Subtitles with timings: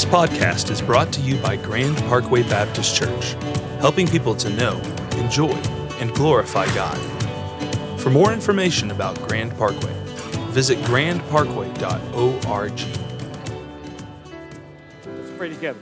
[0.00, 3.34] This podcast is brought to you by Grand Parkway Baptist Church,
[3.80, 4.80] helping people to know,
[5.18, 5.52] enjoy,
[6.00, 6.96] and glorify God.
[8.00, 9.92] For more information about Grand Parkway,
[10.52, 12.70] visit grandparkway.org.
[15.04, 15.80] Let's pray together.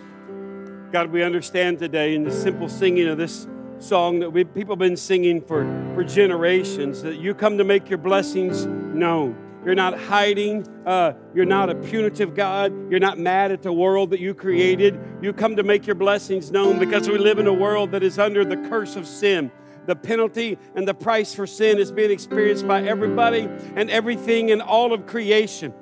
[0.91, 3.46] God, we understand today in the simple singing of this
[3.79, 5.62] song that we, people have been singing for,
[5.95, 9.48] for generations that you come to make your blessings known.
[9.69, 10.66] You're not hiding.
[10.87, 12.73] Uh, you're not a punitive God.
[12.91, 14.98] You're not mad at the world that you created.
[15.20, 18.19] You come to make your blessings known because we live in a world that is
[18.19, 19.52] under the curse of sin.
[19.84, 23.41] The penalty and the price for sin is being experienced by everybody
[23.77, 25.74] and everything in all of creation.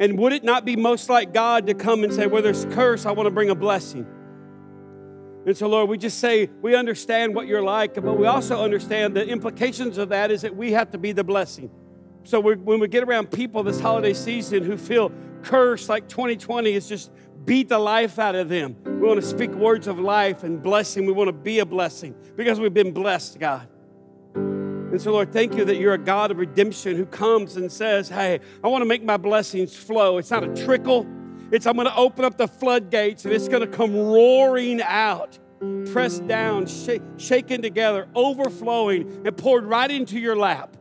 [0.00, 3.06] And would it not be most like God to come and say, Where there's curse,
[3.06, 4.04] I want to bring a blessing?
[5.46, 9.14] And so, Lord, we just say we understand what you're like, but we also understand
[9.14, 11.70] the implications of that is that we have to be the blessing.
[12.24, 15.10] So when we get around people this holiday season who feel
[15.42, 17.10] cursed like 2020 has just
[17.44, 21.06] beat the life out of them, we want to speak words of life and blessing.
[21.06, 23.68] We want to be a blessing because we've been blessed, God.
[24.34, 28.08] And so, Lord, thank you that you're a God of redemption who comes and says,
[28.08, 30.18] Hey, I want to make my blessings flow.
[30.18, 31.06] It's not a trickle,
[31.50, 35.38] it's I'm going to open up the floodgates and it's going to come roaring out,
[35.92, 40.76] pressed down, sh- shaken together, overflowing, and poured right into your lap.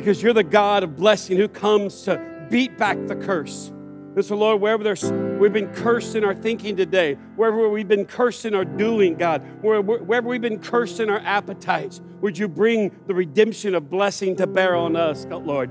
[0.00, 3.68] Because you're the God of blessing who comes to beat back the curse.
[3.68, 5.04] And so, Lord, wherever there's,
[5.38, 9.42] we've been cursed in our thinking today, wherever we've been cursed in our doing, God,
[9.62, 14.46] wherever we've been cursed in our appetites, would you bring the redemption of blessing to
[14.46, 15.70] bear on us, Lord?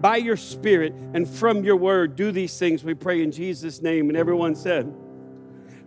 [0.00, 4.08] By your Spirit and from your word, do these things, we pray in Jesus' name.
[4.08, 4.92] And everyone said,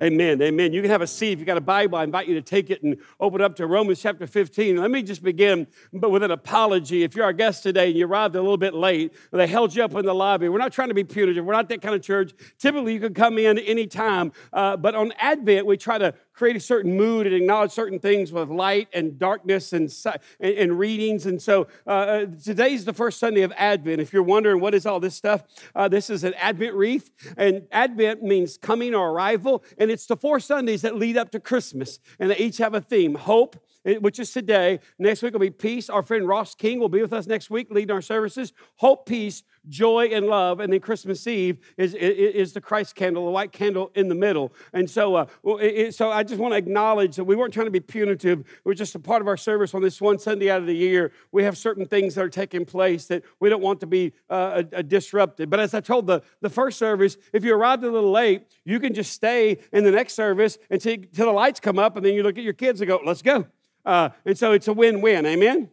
[0.02, 0.42] Amen.
[0.42, 0.72] Amen.
[0.72, 1.34] You can have a seat.
[1.34, 3.68] If you got a Bible, I invite you to take it and open up to
[3.68, 4.78] Romans chapter 15.
[4.78, 7.04] Let me just begin but with an apology.
[7.04, 9.84] If you're our guest today and you arrived a little bit late, they held you
[9.84, 10.48] up in the lobby.
[10.48, 11.44] We're not trying to be punitive.
[11.44, 12.32] We're not that kind of church.
[12.58, 14.32] Typically, you can come in any time.
[14.54, 18.32] Uh, but on Advent, we try to create a certain mood and acknowledge certain things
[18.32, 19.94] with light and darkness and,
[20.40, 21.26] and, and readings.
[21.26, 24.00] And so uh, uh, today's the first Sunday of Advent.
[24.00, 25.44] If you're wondering what is all this stuff,
[25.76, 27.12] uh, this is an Advent wreath.
[27.36, 29.66] And Advent means coming or arrival.
[29.78, 32.00] And it's the four Sundays that lead up to Christmas.
[32.20, 34.80] And they each have a theme hope, which is today.
[34.98, 35.90] Next week will be peace.
[35.90, 38.54] Our friend Ross King will be with us next week leading our services.
[38.78, 40.60] Hope, peace, joy and love.
[40.60, 44.54] And then Christmas Eve is, is, the Christ candle, the white candle in the middle.
[44.74, 47.72] And so, uh, it, so I just want to acknowledge that we weren't trying to
[47.72, 48.40] be punitive.
[48.40, 50.76] It was just a part of our service on this one Sunday out of the
[50.76, 51.12] year.
[51.32, 54.62] We have certain things that are taking place that we don't want to be uh,
[54.62, 55.50] disrupted.
[55.50, 58.80] But as I told the, the first service, if you arrived a little late, you
[58.80, 62.14] can just stay in the next service until, until the lights come up, and then
[62.14, 63.46] you look at your kids and go, let's go.
[63.86, 65.70] Uh, and so it's a win win.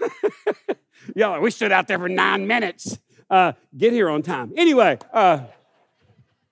[1.14, 2.98] Yeah, we stood out there for nine minutes.
[3.28, 4.52] Uh, get here on time.
[4.56, 5.40] Anyway, uh,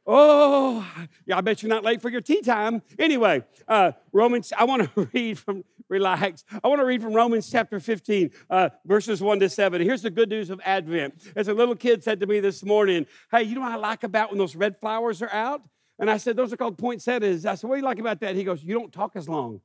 [0.07, 0.87] oh,
[1.27, 2.83] yeah, I bet you're not late for your tea time.
[2.99, 6.45] Anyway, uh, Romans, I want to read from, relax.
[6.65, 9.83] I want to read from Romans chapter 15, uh, verses 1 to 7.
[9.83, 11.15] Here's the good news of Advent.
[11.37, 14.03] As a little kid said to me this morning, hey, you know what I like
[14.03, 15.63] about when those red flowers are out?
[15.99, 17.47] And I said, those are called poinsettias.
[17.47, 18.34] I said, what do you like about that?
[18.34, 19.61] He goes, you don't talk as long.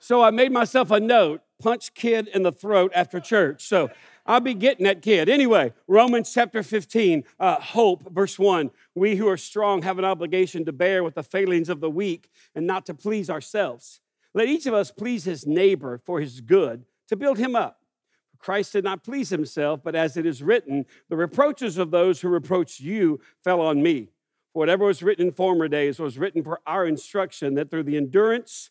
[0.00, 3.64] So I made myself a note punch kid in the throat after church.
[3.64, 3.90] So
[4.26, 5.28] I'll be getting that kid.
[5.28, 8.70] Anyway, Romans chapter 15, uh, hope, verse 1.
[8.94, 12.30] We who are strong have an obligation to bear with the failings of the weak
[12.54, 14.00] and not to please ourselves.
[14.34, 17.78] Let each of us please his neighbor for his good, to build him up.
[18.38, 22.28] Christ did not please himself, but as it is written, the reproaches of those who
[22.28, 24.08] reproached you fell on me.
[24.52, 27.96] For whatever was written in former days was written for our instruction, that through the
[27.96, 28.70] endurance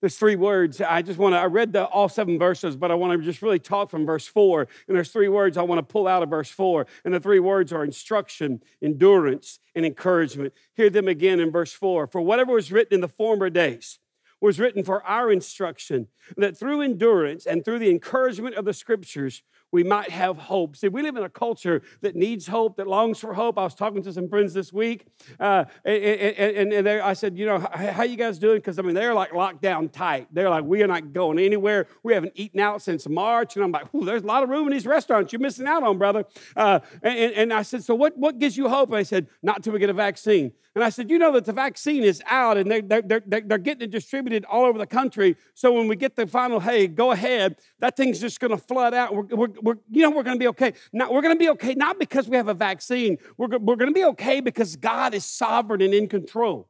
[0.00, 0.80] There's three words.
[0.80, 3.42] I just want to, I read the, all seven verses, but I want to just
[3.42, 4.66] really talk from verse four.
[4.88, 6.86] And there's three words I want to pull out of verse four.
[7.04, 10.54] And the three words are instruction, endurance, and encouragement.
[10.74, 12.06] Hear them again in verse four.
[12.06, 13.98] For whatever was written in the former days
[14.40, 16.06] was written for our instruction,
[16.38, 20.76] that through endurance and through the encouragement of the scriptures, we might have hope.
[20.76, 23.58] See, we live in a culture that needs hope, that longs for hope.
[23.58, 25.06] I was talking to some friends this week,
[25.38, 28.56] uh, and, and, and I said, you know, how you guys doing?
[28.56, 30.28] Because I mean, they're like locked down tight.
[30.32, 31.86] They're like, we are not going anywhere.
[32.02, 34.72] We haven't eaten out since March, and I'm like, there's a lot of room in
[34.72, 35.32] these restaurants.
[35.32, 36.24] You're missing out on, brother.
[36.56, 38.90] Uh, and, and I said, so what, what gives you hope?
[38.90, 40.52] And I said, not until we get a vaccine.
[40.74, 43.58] And I said, you know that the vaccine is out and they're, they're, they're, they're
[43.58, 45.36] getting it distributed all over the country.
[45.54, 48.94] So when we get the final, hey, go ahead, that thing's just going to flood
[48.94, 49.12] out.
[49.12, 50.74] We're, we're, we're, you know, we're going to be okay.
[50.92, 53.18] Now, we're going to be okay not because we have a vaccine.
[53.36, 56.68] We're, we're going to be okay because God is sovereign and in control.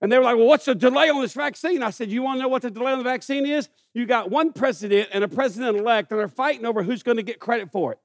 [0.00, 1.82] And they were like, well, what's the delay on this vaccine?
[1.82, 3.68] I said, you want to know what the delay on the vaccine is?
[3.94, 7.22] You got one president and a president elect, and they're fighting over who's going to
[7.22, 7.98] get credit for it.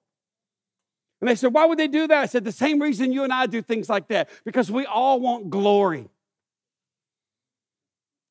[1.19, 2.17] And they said, Why would they do that?
[2.17, 5.19] I said, The same reason you and I do things like that, because we all
[5.19, 6.09] want glory.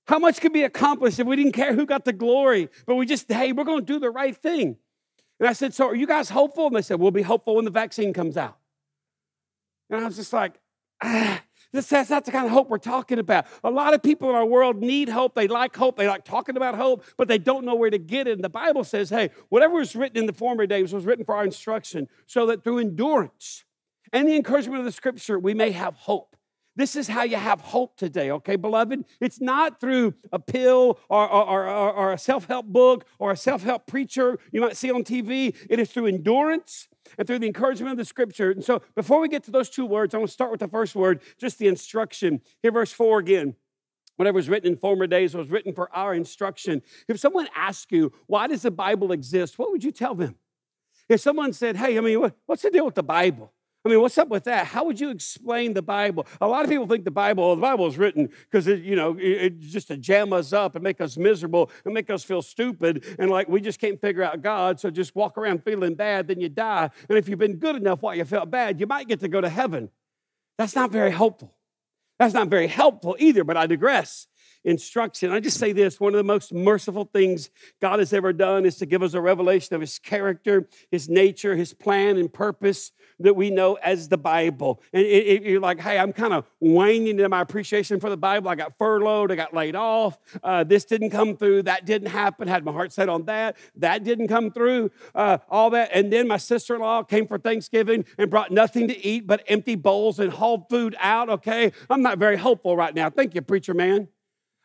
[0.06, 3.05] How much could be accomplished if we didn't care who got the glory, but we
[3.05, 4.76] just, hey, we're going to do the right thing?
[5.40, 6.67] And I said, So are you guys hopeful?
[6.67, 8.58] And they said, We'll be hopeful when the vaccine comes out.
[9.90, 10.55] And I was just like,
[11.02, 11.43] ah,
[11.73, 13.46] this, that's not the kind of hope we're talking about.
[13.64, 15.35] A lot of people in our world need hope.
[15.35, 15.96] They like hope.
[15.96, 18.32] They like talking about hope, but they don't know where to get it.
[18.32, 21.35] And the Bible says, hey, whatever was written in the former days was written for
[21.35, 23.64] our instruction, so that through endurance
[24.12, 26.37] and the encouragement of the scripture, we may have hope.
[26.78, 29.04] This is how you have hope today, okay, beloved?
[29.20, 33.36] It's not through a pill or, or, or, or a self help book or a
[33.36, 35.56] self help preacher you might see on TV.
[35.69, 36.86] It is through endurance
[37.19, 38.52] and through the encouragement of the scripture.
[38.52, 40.69] And so before we get to those two words, I want to start with the
[40.69, 42.42] first word, just the instruction.
[42.62, 43.56] Here, verse 4 again.
[44.14, 46.82] Whatever was written in former days was written for our instruction.
[47.08, 49.58] If someone asked you, why does the Bible exist?
[49.58, 50.36] What would you tell them?
[51.08, 53.52] If someone said, hey, I mean, what's the deal with the Bible?
[53.88, 54.67] I mean, what's up with that?
[54.67, 56.26] How would you explain the Bible?
[56.43, 59.17] A lot of people think the Bible, the Bible is written because it, you know,
[59.19, 63.06] it, just to jam us up and make us miserable and make us feel stupid
[63.19, 64.79] and like we just can't figure out God.
[64.79, 66.90] So just walk around feeling bad, then you die.
[67.08, 69.40] And if you've been good enough while you felt bad, you might get to go
[69.40, 69.88] to heaven.
[70.58, 71.55] That's not very hopeful.
[72.19, 74.26] That's not very helpful either, but I digress
[74.64, 75.31] instruction.
[75.31, 77.50] I just say this one of the most merciful things
[77.81, 81.56] God has ever done is to give us a revelation of His character, His nature,
[81.56, 84.81] His plan, and purpose that we know as the Bible.
[84.93, 88.16] And it, it, you're like, hey, I'm kind of waning in my appreciation for the
[88.16, 88.49] Bible.
[88.49, 90.19] I got furloughed, I got laid off.
[90.43, 92.49] Uh, this didn't come through, that didn't happen.
[92.49, 94.90] Had my heart set on that, that didn't come through.
[95.14, 99.26] Uh, all that, and then my sister-in-law came for Thanksgiving and brought nothing to eat
[99.26, 101.28] but empty bowls and hauled food out.
[101.28, 103.10] Okay, I'm not very hopeful right now.
[103.10, 104.08] Thank you, preacher man.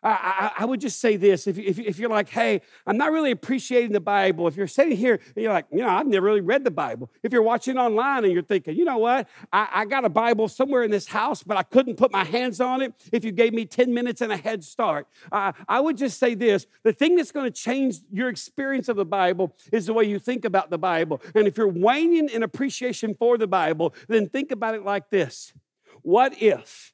[0.03, 3.31] I, I, would just say this if, if, if, you're like, hey, I'm not really
[3.31, 6.41] appreciating the Bible, if you're sitting here and you're like, you know, I've never really
[6.41, 7.09] read the Bible.
[7.23, 10.49] If you're watching online and you're thinking, you know what, I, I got a Bible
[10.49, 13.53] somewhere in this house, but I couldn't put my hands on it if you gave
[13.53, 15.07] me 10 minutes and a head start.
[15.31, 18.97] Uh, I would just say this the thing that's going to change your experience of
[18.97, 21.21] the Bible is the way you think about the Bible.
[21.33, 25.53] And if you're waning in appreciation for the Bible, then think about it like this
[26.01, 26.93] What if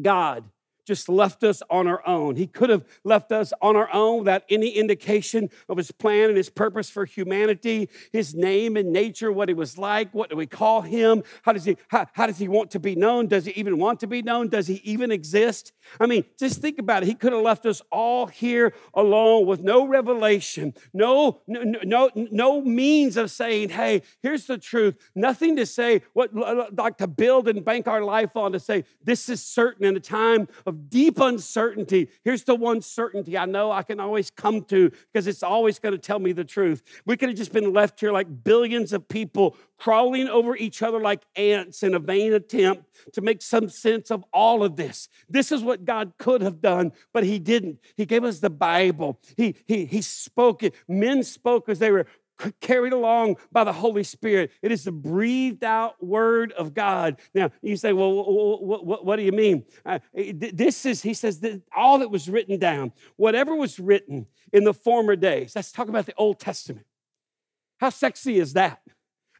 [0.00, 0.44] God
[0.84, 2.36] just left us on our own.
[2.36, 6.36] He could have left us on our own without any indication of his plan and
[6.36, 10.46] his purpose for humanity, his name and nature, what he was like, what do we
[10.46, 11.22] call him?
[11.42, 13.26] How does he how, how does he want to be known?
[13.26, 14.48] Does he even want to be known?
[14.48, 15.72] Does he even exist?
[16.00, 17.06] I mean, just think about it.
[17.06, 22.60] He could have left us all here alone with no revelation, no no no, no
[22.60, 27.64] means of saying, "Hey, here's the truth." Nothing to say what like to build and
[27.64, 31.20] bank our life on to say this is certain in a time of of deep
[31.20, 32.08] uncertainty.
[32.24, 35.92] Here's the one certainty I know I can always come to because it's always going
[35.92, 36.82] to tell me the truth.
[37.06, 41.00] We could have just been left here like billions of people crawling over each other
[41.00, 45.08] like ants in a vain attempt to make some sense of all of this.
[45.28, 47.78] This is what God could have done, but He didn't.
[47.96, 49.20] He gave us the Bible.
[49.36, 50.74] He, he, he spoke it.
[50.88, 52.06] Men spoke as they were
[52.60, 54.50] carried along by the Holy Spirit.
[54.62, 57.20] It is the breathed out word of God.
[57.34, 59.64] Now, you say, well, what, what, what do you mean?
[59.84, 64.64] Uh, this is, he says, that all that was written down, whatever was written in
[64.64, 65.52] the former days.
[65.54, 66.86] Let's talk about the Old Testament.
[67.78, 68.80] How sexy is that?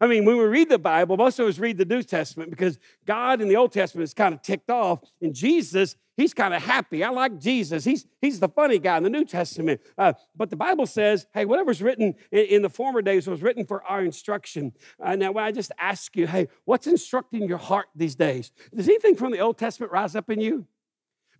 [0.04, 2.78] I mean, when we read the Bible, most of us read the New Testament because
[3.06, 6.62] God in the Old Testament is kind of ticked off, and Jesus, he's kind of
[6.62, 7.02] happy.
[7.02, 7.84] I like Jesus.
[7.84, 9.80] He's, he's the funny guy in the New Testament.
[9.96, 13.64] Uh, but the Bible says, hey, whatever's written in, in, the former days was written
[13.64, 14.74] for our instruction.
[15.02, 18.52] Uh, now, I just ask you, hey, what's instructing your heart these days?
[18.76, 20.66] Does anything from the Old Testament rise up in you?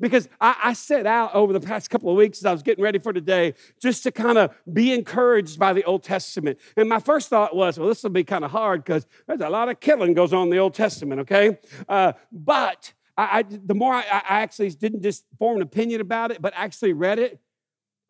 [0.01, 2.83] Because I, I, set out over the past couple of weeks as I was getting
[2.83, 6.59] ready for today just to kind of be encouraged by the Old Testament.
[6.77, 9.49] And my first thought was, well, this will be kind of hard because there's a
[9.49, 11.59] lot of killing goes on in the Old Testament, okay?
[11.89, 16.33] Uh, but I, I, the more I, I, actually didn't just form an opinion about
[16.33, 17.41] it, but actually read it,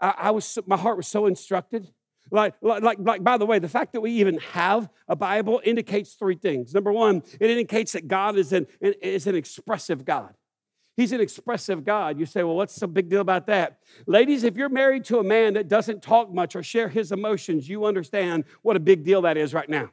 [0.01, 1.89] I, was my heart was so instructed.
[2.31, 6.15] Like, like, like, by the way, the fact that we even have a Bible indicates
[6.15, 6.75] three things.
[6.75, 10.35] Number one, it indicates that God is an, is an expressive God.
[10.97, 12.21] He's an expressive God.
[12.21, 13.79] You say, well, what's the big deal about that?
[14.07, 17.69] Ladies, if you're married to a man that doesn't talk much or share his emotions,
[17.69, 19.91] you understand what a big deal that is right now.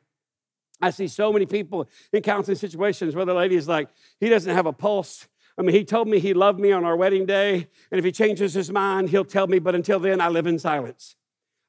[0.80, 3.90] I see so many people in counseling situations where the lady is like,
[4.20, 5.28] he doesn't have a pulse.
[5.58, 8.12] I mean, he told me he loved me on our wedding day, and if he
[8.12, 11.16] changes his mind, he'll tell me, but until then, I live in silence.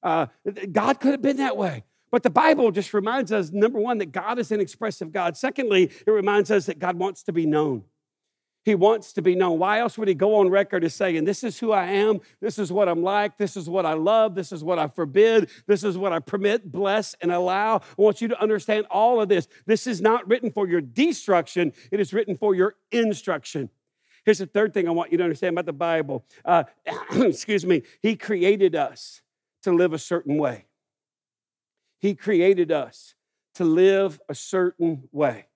[0.03, 0.27] Uh,
[0.71, 1.85] God could have been that way.
[2.11, 5.37] But the Bible just reminds us number one, that God is an expressive God.
[5.37, 7.85] Secondly, it reminds us that God wants to be known.
[8.65, 9.59] He wants to be known.
[9.59, 12.59] Why else would he go on record as saying, This is who I am, this
[12.59, 15.83] is what I'm like, this is what I love, this is what I forbid, this
[15.83, 17.77] is what I permit, bless, and allow?
[17.77, 19.49] I want you to understand all of this.
[19.67, 23.69] This is not written for your destruction, it is written for your instruction.
[24.25, 26.25] Here's the third thing I want you to understand about the Bible.
[26.45, 26.65] Uh,
[27.13, 27.83] excuse me.
[28.01, 29.21] He created us
[29.65, 30.67] to live a certain way.
[31.99, 33.15] He created us
[33.55, 35.47] to live a certain way.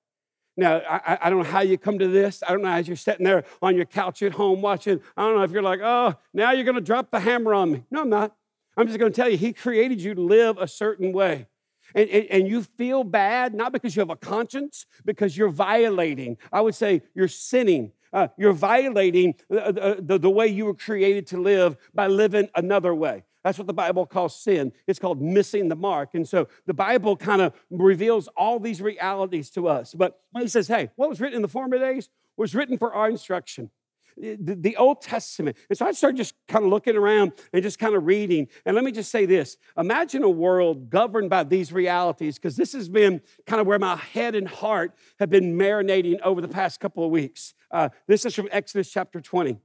[0.56, 2.42] Now, I, I, don't know how you come to this.
[2.46, 5.00] I don't know as you're sitting there on your couch at home watching.
[5.16, 7.72] I don't know if you're like, oh, now you're going to drop the hammer on
[7.72, 7.84] me.
[7.90, 8.34] No, I'm not.
[8.76, 11.46] I'm just going to tell you, He created you to live a certain way.
[11.94, 16.36] And, and, and, you feel bad, not because you have a conscience, because you're violating.
[16.52, 17.92] I would say you're sinning.
[18.12, 22.94] Uh, you're violating the, the, the way you were created to live by living another
[22.94, 23.24] way.
[23.46, 24.72] That's what the Bible calls sin.
[24.88, 26.14] It's called missing the mark.
[26.14, 29.94] And so the Bible kind of reveals all these realities to us.
[29.94, 32.92] But when he says, hey, what was written in the former days was written for
[32.92, 33.70] our instruction.
[34.16, 35.56] The, Old Testament.
[35.68, 38.48] And so I started just kind of looking around and just kind of reading.
[38.64, 42.72] And let me just say this imagine a world governed by these realities, because this
[42.72, 46.80] has been kind of where my head and heart have been marinating over the past
[46.80, 47.54] couple of weeks.
[47.70, 49.60] Uh, this is from Exodus chapter 20.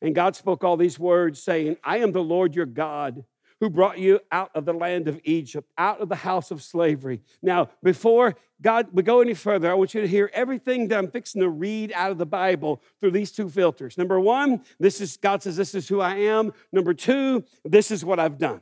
[0.00, 3.24] And God spoke all these words, saying, I am the Lord your God
[3.60, 7.20] who brought you out of the land of Egypt, out of the house of slavery.
[7.42, 11.10] Now, before God we go any further, I want you to hear everything that I'm
[11.10, 13.98] fixing to read out of the Bible through these two filters.
[13.98, 16.52] Number one, this is God says, This is who I am.
[16.72, 18.60] Number two, this is what I've done.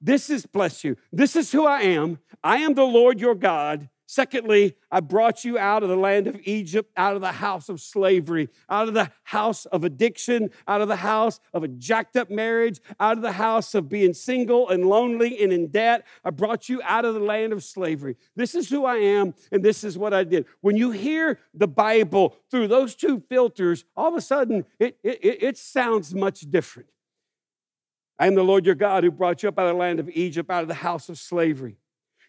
[0.00, 2.18] This is, bless you, this is who I am.
[2.44, 6.40] I am the Lord your God Secondly, I brought you out of the land of
[6.44, 10.88] Egypt, out of the house of slavery, out of the house of addiction, out of
[10.88, 14.86] the house of a jacked up marriage, out of the house of being single and
[14.86, 16.06] lonely and in debt.
[16.24, 18.16] I brought you out of the land of slavery.
[18.34, 20.46] This is who I am, and this is what I did.
[20.62, 25.18] When you hear the Bible through those two filters, all of a sudden it, it,
[25.22, 26.88] it sounds much different.
[28.18, 30.08] I am the Lord your God who brought you up out of the land of
[30.08, 31.76] Egypt, out of the house of slavery.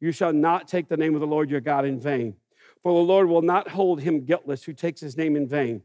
[0.00, 2.36] You shall not take the name of the Lord your God in vain,
[2.82, 5.82] for the Lord will not hold him guiltless who takes his name in vain.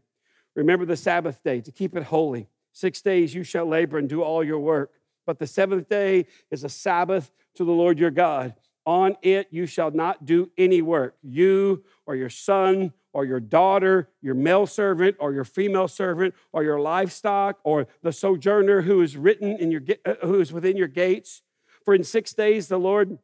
[0.55, 2.48] Remember the Sabbath day to keep it holy.
[2.72, 4.91] Six days you shall labor and do all your work,
[5.25, 8.55] but the seventh day is a Sabbath to the Lord your God.
[8.86, 14.10] On it you shall not do any work, you or your son or your daughter,
[14.22, 19.15] your male servant or your female servant, or your livestock, or the sojourner who is
[19.15, 21.43] written in your uh, who is within your gates.
[21.86, 23.20] For in six days the Lord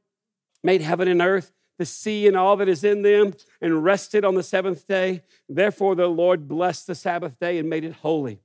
[0.63, 4.35] made heaven and earth, the sea and all that is in them, and rested on
[4.35, 5.23] the seventh day.
[5.47, 8.41] Therefore, the Lord blessed the Sabbath day and made it holy.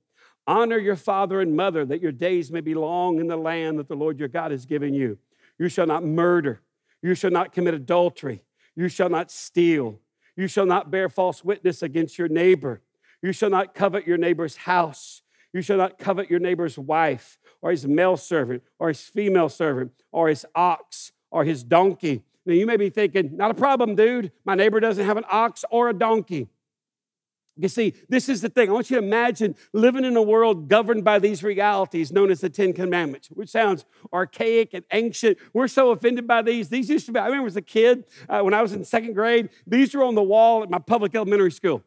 [0.47, 3.89] Honor your father and mother, that your days may be long in the land that
[3.89, 5.19] the Lord your God has given you.
[5.59, 6.61] You shall not murder.
[7.03, 8.43] You shall not commit adultery.
[8.77, 10.01] You shall not steal.
[10.37, 12.83] You shall not bear false witness against your neighbor.
[13.23, 15.23] You shall not covet your neighbor's house.
[15.53, 19.93] You shall not covet your neighbor's wife, or his male servant, or his female servant,
[20.11, 22.23] or his ox, or his donkey.
[22.47, 24.31] Now, you may be thinking, not a problem, dude.
[24.45, 26.47] My neighbor doesn't have an ox or a donkey.
[27.57, 28.69] You see, this is the thing.
[28.69, 32.41] I want you to imagine living in a world governed by these realities known as
[32.41, 35.39] the Ten Commandments, which sounds archaic and ancient.
[35.53, 36.69] We're so offended by these.
[36.69, 39.15] These used to be, I remember as a kid, uh, when I was in second
[39.15, 41.83] grade, these were on the wall at my public elementary school.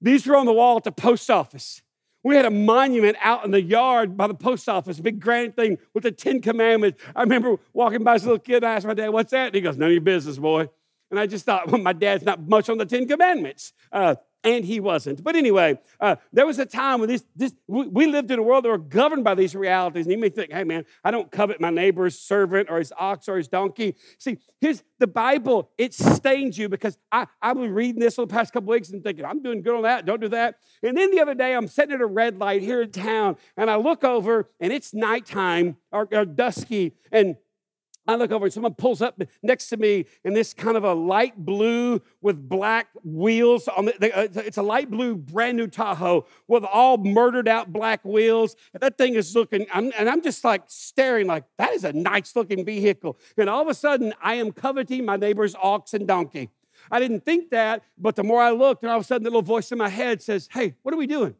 [0.00, 1.80] These were on the wall at the post office.
[2.26, 5.54] We had a monument out in the yard by the post office, a big granite
[5.54, 7.00] thing with the Ten Commandments.
[7.14, 9.46] I remember walking by as a little kid, I asked my dad, What's that?
[9.46, 10.68] And he goes, None of your business, boy.
[11.12, 13.72] And I just thought, well, my dad's not much on the Ten Commandments.
[13.92, 15.24] Uh, and he wasn't.
[15.24, 18.64] But anyway, uh, there was a time when this, this we, lived in a world
[18.64, 20.06] that were governed by these realities.
[20.06, 23.28] And you may think, hey man, I don't covet my neighbor's servant or his ox
[23.28, 23.96] or his donkey.
[24.18, 28.34] See, here's the Bible, it stains you because I, I was reading this over the
[28.34, 30.54] past couple weeks and thinking, I'm doing good on that, don't do that.
[30.82, 33.68] And then the other day, I'm sitting at a red light here in town, and
[33.68, 37.36] I look over and it's nighttime or, or dusky, and
[38.08, 40.94] I look over and someone pulls up next to me in this kind of a
[40.94, 46.26] light blue with black wheels on the, uh, it's a light blue brand new Tahoe
[46.46, 48.56] with all murdered out black wheels.
[48.78, 52.64] That thing is looking, and I'm just like staring like that is a nice looking
[52.64, 53.18] vehicle.
[53.36, 56.50] And all of a sudden, I am coveting my neighbor's ox and donkey.
[56.90, 59.30] I didn't think that, but the more I looked, and all of a sudden, the
[59.30, 61.34] little voice in my head says, "Hey, what are we doing?"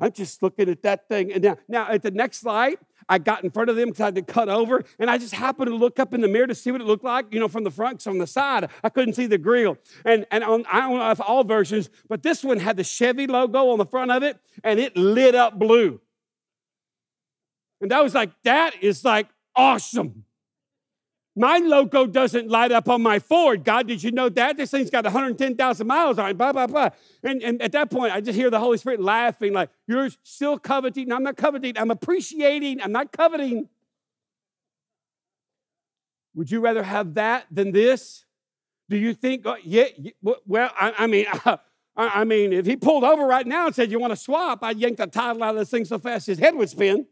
[0.00, 1.32] I'm just looking at that thing.
[1.32, 2.78] And now, now at the next light,
[3.08, 5.34] I got in front of them because I had to cut over, and I just
[5.34, 7.48] happened to look up in the mirror to see what it looked like, you know,
[7.48, 9.78] from the front, on the side, I couldn't see the grill.
[10.04, 13.26] And, and on, I don't know if all versions, but this one had the Chevy
[13.26, 16.00] logo on the front of it, and it lit up blue.
[17.80, 20.24] And I was like, that is like awesome.
[21.38, 23.62] My logo doesn't light up on my Ford.
[23.62, 24.56] God, did you know that?
[24.56, 26.90] This thing's got 110,000 miles on it, blah, blah, blah.
[27.22, 30.58] And, and at that point, I just hear the Holy Spirit laughing, like, You're still
[30.58, 31.08] coveting.
[31.08, 31.78] No, I'm not coveting.
[31.78, 32.82] I'm appreciating.
[32.82, 33.68] I'm not coveting.
[36.34, 38.24] Would you rather have that than this?
[38.88, 39.84] Do you think, oh, yeah,
[40.22, 41.58] well, I, I mean, I,
[41.96, 44.78] I mean, if he pulled over right now and said, You want to swap, I'd
[44.78, 47.06] yank the title out of this thing so fast his head would spin.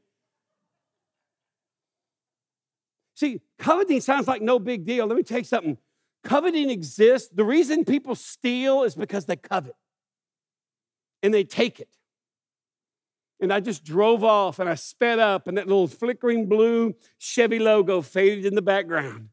[3.16, 5.06] See, coveting sounds like no big deal.
[5.06, 5.78] Let me tell you something.
[6.22, 7.30] Coveting exists.
[7.34, 9.74] The reason people steal is because they covet
[11.22, 11.88] and they take it.
[13.40, 17.58] And I just drove off and I sped up, and that little flickering blue Chevy
[17.58, 19.30] logo faded in the background.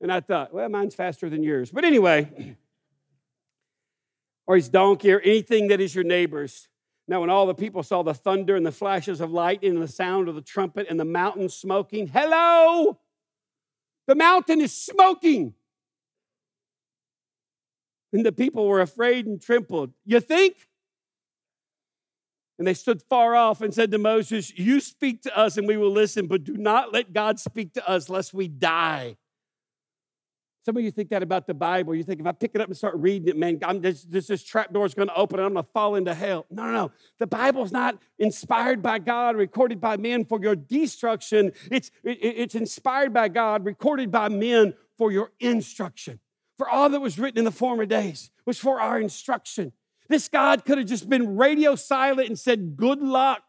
[0.00, 1.70] And I thought, well, mine's faster than yours.
[1.70, 2.56] But anyway,
[4.46, 6.68] or his donkey or anything that is your neighbor's.
[7.08, 9.88] Now, when all the people saw the thunder and the flashes of lightning and the
[9.88, 12.98] sound of the trumpet and the mountain smoking, hello,
[14.06, 15.54] the mountain is smoking.
[18.12, 19.92] And the people were afraid and trembled.
[20.04, 20.68] You think?
[22.58, 25.76] And they stood far off and said to Moses, You speak to us and we
[25.76, 29.16] will listen, but do not let God speak to us lest we die.
[30.64, 31.94] Some of you think that about the Bible.
[31.94, 34.28] You think if I pick it up and start reading it, man, I'm this, this,
[34.28, 36.46] this trap door is going to open and I'm going to fall into hell.
[36.50, 36.92] No, no, no.
[37.18, 41.52] The Bible's not inspired by God, recorded by men for your destruction.
[41.70, 46.18] It's, it, it's inspired by God, recorded by men for your instruction.
[46.56, 49.72] For all that was written in the former days was for our instruction.
[50.08, 53.42] This God could have just been radio silent and said, Good luck.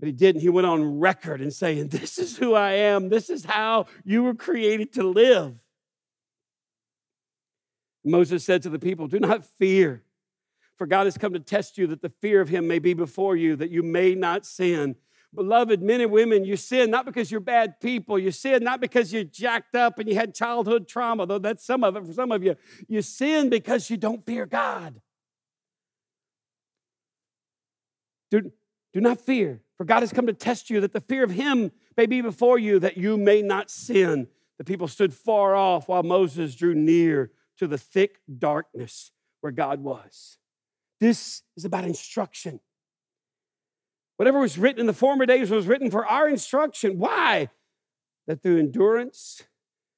[0.00, 0.40] But he didn't.
[0.40, 3.10] He went on record and saying, This is who I am.
[3.10, 5.60] This is how you were created to live.
[8.02, 10.02] Moses said to the people, Do not fear,
[10.78, 13.36] for God has come to test you that the fear of him may be before
[13.36, 14.96] you, that you may not sin.
[15.34, 18.18] Beloved men and women, you sin not because you're bad people.
[18.18, 21.84] You sin not because you're jacked up and you had childhood trauma, though that's some
[21.84, 22.56] of it for some of you.
[22.88, 25.00] You sin because you don't fear God.
[28.30, 28.50] Do,
[28.92, 31.72] do not fear, for God has come to test you that the fear of him
[31.96, 34.28] may be before you, that you may not sin.
[34.58, 39.80] The people stood far off while Moses drew near to the thick darkness where God
[39.80, 40.36] was.
[41.00, 42.60] This is about instruction.
[44.18, 46.98] Whatever was written in the former days was written for our instruction.
[46.98, 47.48] Why?
[48.26, 49.44] That through endurance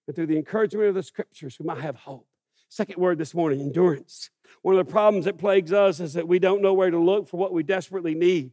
[0.07, 2.29] and through the encouragement of the scriptures, we might have hope.
[2.68, 4.31] Second word this morning endurance.
[4.62, 7.27] One of the problems that plagues us is that we don't know where to look
[7.27, 8.53] for what we desperately need.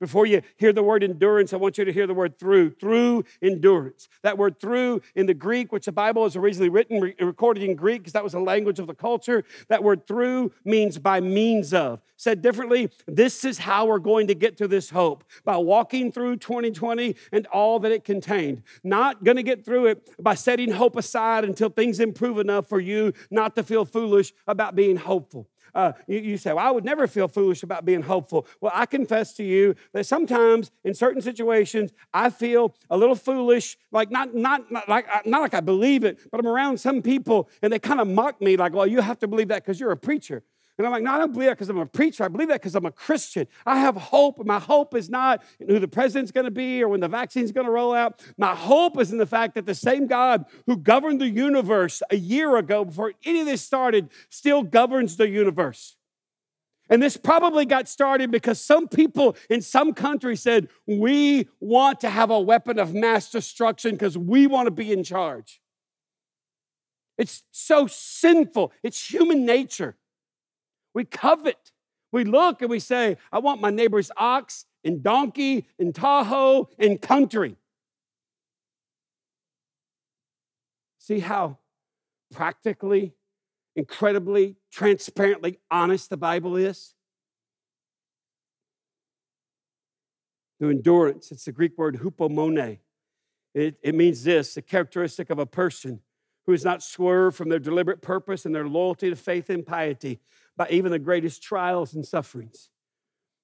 [0.00, 2.70] Before you hear the word endurance, I want you to hear the word through.
[2.70, 4.08] Through endurance.
[4.22, 7.76] That word through in the Greek, which the Bible is originally written, re- recorded in
[7.76, 9.44] Greek, because that was the language of the culture.
[9.68, 12.00] That word through means by means of.
[12.16, 16.36] Said differently, this is how we're going to get to this hope by walking through
[16.36, 18.62] 2020 and all that it contained.
[18.82, 22.80] Not going to get through it by setting hope aside until things improve enough for
[22.80, 25.46] you not to feel foolish about being hopeful.
[25.74, 28.46] Uh, you, you, say, Well, I would never feel foolish about being hopeful.
[28.60, 33.76] Well, I confess to you that sometimes in certain situations, I feel a little foolish,
[33.92, 37.48] like not, not, not, like, not like I believe it, but I'm around some people
[37.62, 39.92] and they kind of mock me, like, Well, you have to believe that because you're
[39.92, 40.42] a preacher.
[40.80, 42.24] And I'm like, no, I don't believe that because I'm a preacher.
[42.24, 43.46] I believe that because I'm a Christian.
[43.66, 44.42] I have hope.
[44.46, 47.66] My hope is not who the president's going to be or when the vaccine's going
[47.66, 48.22] to roll out.
[48.38, 52.16] My hope is in the fact that the same God who governed the universe a
[52.16, 55.96] year ago before any of this started still governs the universe.
[56.88, 62.08] And this probably got started because some people in some country said, We want to
[62.08, 65.60] have a weapon of mass destruction because we want to be in charge.
[67.18, 68.72] It's so sinful.
[68.82, 69.98] It's human nature.
[70.94, 71.72] We covet.
[72.12, 77.00] We look and we say, I want my neighbor's ox and donkey and Tahoe and
[77.00, 77.56] country.
[80.98, 81.58] See how
[82.32, 83.14] practically,
[83.76, 86.94] incredibly, transparently honest the Bible is?
[90.58, 92.78] The endurance, it's the Greek word hupomone.
[93.54, 96.00] It, it means this the characteristic of a person
[96.46, 100.20] who has not swerved from their deliberate purpose and their loyalty to faith and piety
[100.60, 102.68] by even the greatest trials and sufferings.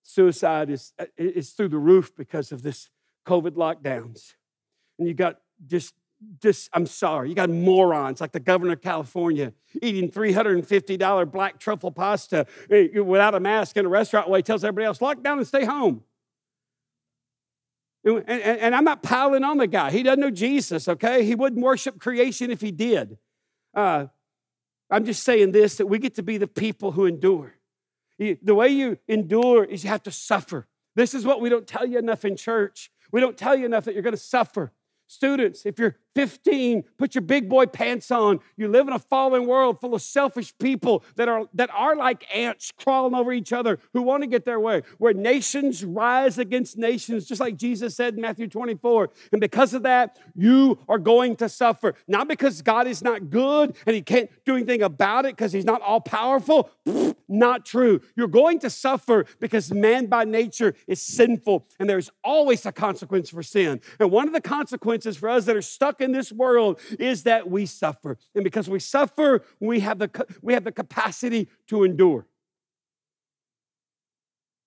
[0.02, 2.90] Suicide is, uh, is through the roof because of this
[3.26, 4.34] COVID lockdowns.
[4.98, 5.94] And you got just
[6.42, 11.90] just, I'm sorry, you got morons like the governor of California eating $350 black truffle
[11.90, 15.38] pasta eh, without a mask in a restaurant while he tells everybody else, lock down
[15.38, 16.02] and stay home.
[18.04, 19.90] And, and, and, I'm not piling on the guy.
[19.90, 21.24] He doesn't know Jesus, okay?
[21.24, 23.16] He wouldn't worship creation if he did.
[23.74, 24.06] Uh,
[24.90, 27.54] I'm just saying this that we get to be the people who endure.
[28.18, 30.66] The way you endure is you have to suffer.
[30.94, 32.90] This is what we don't tell you enough in church.
[33.12, 34.72] We don't tell you enough that you're going to suffer.
[35.06, 38.40] Students, if you're 15, put your big boy pants on.
[38.56, 42.24] You live in a fallen world full of selfish people that are, that are like
[42.34, 46.78] ants crawling over each other who want to get their way, where nations rise against
[46.78, 49.10] nations, just like Jesus said in Matthew 24.
[49.30, 51.94] And because of that, you are going to suffer.
[52.08, 55.66] Not because God is not good and he can't do anything about it because he's
[55.66, 56.70] not all powerful.
[57.28, 58.00] Not true.
[58.14, 63.28] You're going to suffer because man by nature is sinful and there's always a consequence
[63.28, 63.82] for sin.
[64.00, 67.24] And one of the consequences for us that are stuck in in this world is
[67.24, 68.16] that we suffer.
[68.34, 72.26] And because we suffer, we have the, we have the capacity to endure.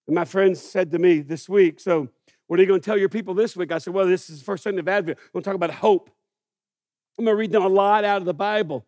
[0.06, 2.10] And my friends said to me this week, So,
[2.48, 3.72] what are you going to tell your people this week?
[3.72, 5.18] I said, Well, this is the first Sunday of Advent.
[5.34, 6.12] We're going to talk about hope.
[7.18, 8.86] I'm going to read them a lot out of the Bible.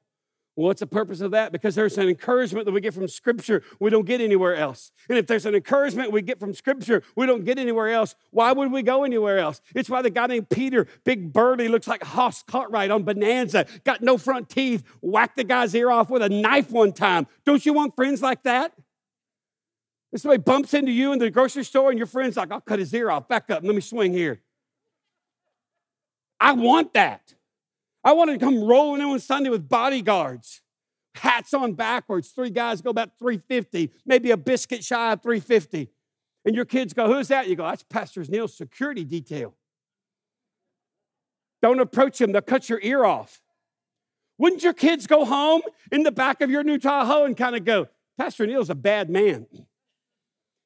[0.56, 1.54] What's the purpose of that?
[1.54, 4.92] Because there's an encouragement that we get from Scripture we don't get anywhere else.
[5.08, 8.52] And if there's an encouragement we get from Scripture we don't get anywhere else, why
[8.52, 9.62] would we go anywhere else?
[9.74, 14.02] It's why the guy named Peter, big burly, looks like Hoss Cartwright on Bonanza, got
[14.02, 17.28] no front teeth, whacked the guy's ear off with a knife one time.
[17.46, 18.74] Don't you want friends like that?
[20.12, 22.80] If somebody bumps into you in the grocery store and your friend's like, I'll cut
[22.80, 23.30] his ear off.
[23.30, 23.64] Back up.
[23.64, 24.42] Let me swing here.
[26.40, 27.34] I want that.
[28.04, 30.62] I wanted to come rolling in on Sunday with bodyguards,
[31.16, 32.30] hats on backwards.
[32.30, 35.90] Three guys go about 350, maybe a biscuit shy of 350.
[36.46, 37.48] And your kids go, Who's that?
[37.48, 39.54] You go, That's Pastor Neil's security detail.
[41.62, 43.42] Don't approach him, they'll cut your ear off.
[44.40, 45.62] Wouldn't your kids go home
[45.92, 47.88] in the back of your new Tahoe and kind of go,
[48.18, 49.46] Pastor Neil's a bad man?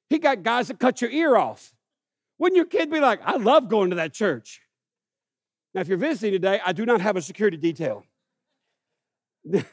[0.10, 1.74] He got guys that cut your ear off.
[2.38, 4.62] Wouldn't your kid be like, I love going to that church?
[5.76, 8.06] Now, if you're visiting today, I do not have a security detail.
[9.46, 9.66] but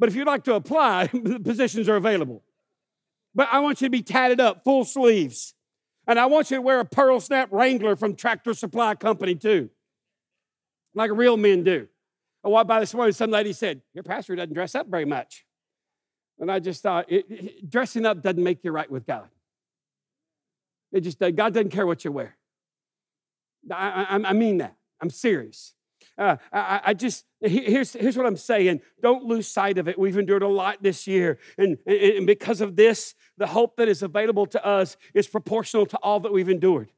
[0.00, 2.42] if you'd like to apply, the positions are available.
[3.36, 5.54] But I want you to be tatted up, full sleeves.
[6.08, 9.70] And I want you to wear a pearl snap Wrangler from Tractor Supply Company, too,
[10.92, 11.86] like real men do.
[12.44, 15.44] I walked by this morning, some lady said, Your pastor doesn't dress up very much.
[16.40, 19.28] And I just thought, it, it, dressing up doesn't make you right with God.
[20.90, 22.36] It just, God doesn't care what you wear.
[23.70, 24.77] I, I, I mean that.
[25.00, 25.74] I'm serious.
[26.16, 28.80] Uh, I, I, just, here's, here's what I'm saying.
[29.00, 29.96] Don't lose sight of it.
[29.96, 31.38] We've endured a lot this year.
[31.56, 35.96] And, and because of this, the hope that is available to us is proportional to
[35.98, 36.90] all that we've endured.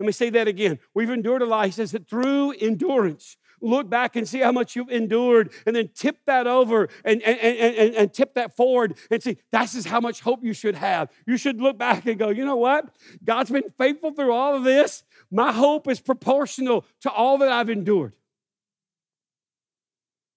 [0.00, 0.80] Let me say that again.
[0.92, 1.66] We've endured a lot.
[1.66, 5.88] He says that through endurance, look back and see how much you've endured, and then
[5.94, 10.00] tip that over and, and, and, and, tip that forward and see that's is how
[10.00, 11.10] much hope you should have.
[11.26, 12.94] You should look back and go, you know what?
[13.24, 15.02] God's been faithful through all of this.
[15.30, 18.14] My hope is proportional to all that I've endured.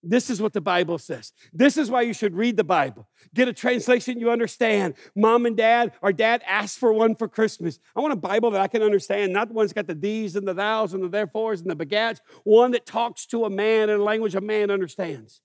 [0.03, 1.33] This is what the Bible says.
[1.51, 3.09] This is why you should read the Bible.
[3.33, 4.93] Get a translation you understand.
[5.15, 7.79] Mom and dad, our dad asked for one for Christmas.
[7.95, 10.35] I want a Bible that I can understand, not the one that's got the these
[10.35, 13.89] and the thous and the therefores and the begats, one that talks to a man
[13.89, 15.41] in a language a man understands.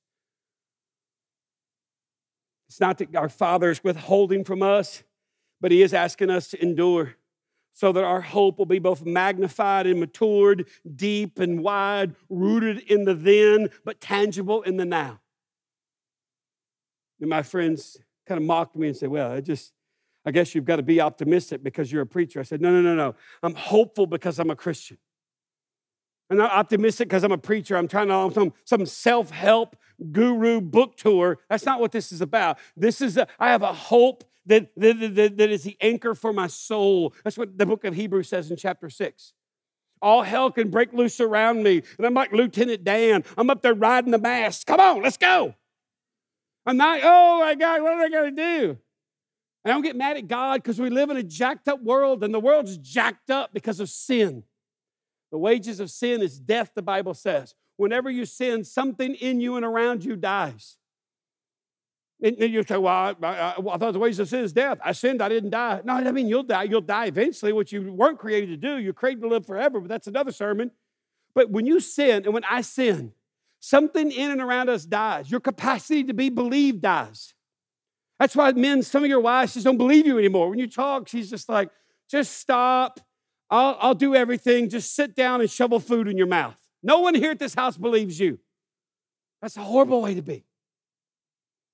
[2.68, 5.02] It's not that our Father is withholding from us,
[5.60, 7.16] but He is asking us to endure
[7.72, 13.04] so that our hope will be both magnified and matured, deep and wide, rooted in
[13.04, 15.20] the then, but tangible in the now.
[17.20, 19.72] And my friends kind of mocked me and said, Well, I just,
[20.26, 22.40] I guess you've got to be optimistic because you're a preacher.
[22.40, 23.14] I said, No, no, no, no.
[23.42, 24.98] I'm hopeful because I'm a Christian.
[26.28, 27.76] I'm not optimistic because I'm a preacher.
[27.76, 29.76] I'm trying to on some, some self help
[30.10, 31.38] guru book tour.
[31.48, 32.58] That's not what this is about.
[32.76, 36.32] This is, a, I have a hope that, that, that, that is the anchor for
[36.32, 37.14] my soul.
[37.24, 39.32] That's what the book of Hebrews says in chapter 6.
[40.00, 41.82] All hell can break loose around me.
[41.96, 43.24] And I'm like Lieutenant Dan.
[43.38, 44.66] I'm up there riding the mast.
[44.66, 45.54] Come on, let's go.
[46.66, 48.78] I'm not, oh my God, what am I going to do?
[49.64, 52.34] I don't get mad at God because we live in a jacked up world and
[52.34, 54.42] the world's jacked up because of sin.
[55.30, 57.54] The wages of sin is death, the Bible says.
[57.76, 60.78] Whenever you sin, something in you and around you dies.
[62.22, 64.78] And you say, well, I, I, I, thought the wages of sin is death.
[64.84, 65.80] I sinned, I didn't die.
[65.84, 66.62] No, I mean you'll die.
[66.62, 68.78] You'll die eventually, what you weren't created to do.
[68.78, 70.70] You're created to live forever, but that's another sermon.
[71.34, 73.12] But when you sin, and when I sin,
[73.58, 75.30] something in and around us dies.
[75.30, 77.34] Your capacity to be believed dies.
[78.20, 80.48] That's why men, some of your wives just don't believe you anymore.
[80.48, 81.70] When you talk, she's just like,
[82.08, 83.00] just stop.
[83.50, 84.68] I'll, I'll do everything.
[84.68, 86.56] Just sit down and shovel food in your mouth.
[86.84, 88.38] No one here at this house believes you.
[89.40, 90.44] That's a horrible way to be.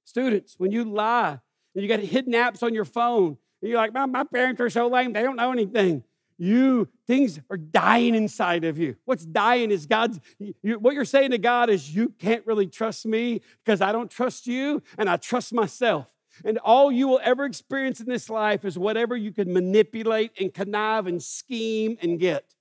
[0.09, 1.39] Students, when you lie
[1.75, 4.71] and you got hidden apps on your phone, and you're like, my, my parents are
[4.71, 6.03] so lame, they don't know anything.
[6.39, 8.97] You, things are dying inside of you.
[9.05, 13.05] What's dying is God's, you, what you're saying to God is, you can't really trust
[13.05, 16.11] me because I don't trust you and I trust myself.
[16.43, 20.55] And all you will ever experience in this life is whatever you can manipulate and
[20.55, 22.55] connive and scheme and get.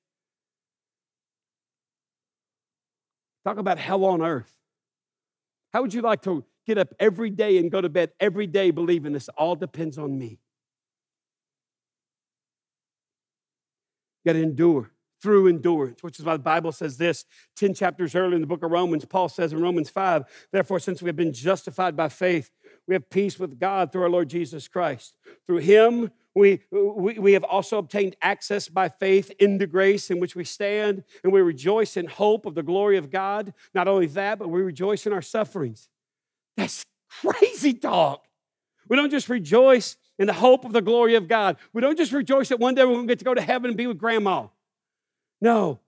[3.45, 4.53] Talk about hell on earth.
[5.71, 8.71] How would you like to get up every day and go to bed every day
[8.71, 10.39] believing this all depends on me.
[14.23, 17.25] You got to endure through endurance, which is why the Bible says this
[17.55, 19.05] 10 chapters earlier in the book of Romans.
[19.05, 22.51] Paul says in Romans 5, therefore, since we have been justified by faith,
[22.87, 25.15] we have peace with God through our Lord Jesus Christ.
[25.47, 30.35] Through him, we, we, we have also obtained access by faith into grace in which
[30.35, 33.53] we stand, and we rejoice in hope of the glory of God.
[33.73, 35.89] Not only that, but we rejoice in our sufferings
[36.57, 36.83] that's
[37.21, 38.25] crazy talk.
[38.89, 41.57] We don't just rejoice in the hope of the glory of God.
[41.73, 43.69] We don't just rejoice that one day we're going to get to go to heaven
[43.69, 44.47] and be with grandma.
[45.39, 45.79] No,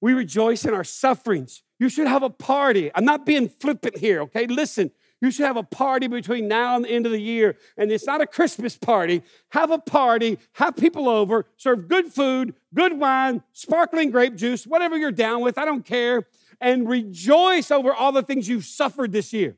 [0.00, 1.62] we rejoice in our sufferings.
[1.78, 2.90] You should have a party.
[2.94, 4.46] I'm not being flippant here, okay?
[4.46, 7.56] Listen, you should have a party between now and the end of the year.
[7.76, 9.22] And it's not a Christmas party.
[9.50, 14.96] Have a party, have people over, serve good food, good wine, sparkling grape juice, whatever
[14.96, 16.26] you're down with, I don't care,
[16.60, 19.56] and rejoice over all the things you've suffered this year.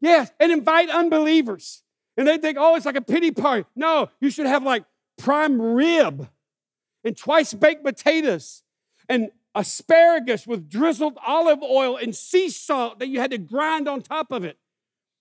[0.00, 1.82] Yes, and invite unbelievers.
[2.16, 3.64] And they think, oh, it's like a pity party.
[3.76, 4.84] No, you should have like
[5.18, 6.28] prime rib
[7.04, 8.62] and twice baked potatoes
[9.08, 14.00] and asparagus with drizzled olive oil and sea salt that you had to grind on
[14.02, 14.58] top of it.